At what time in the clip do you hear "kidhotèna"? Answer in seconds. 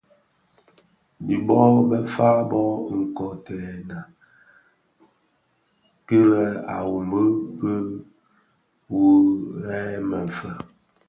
2.89-3.99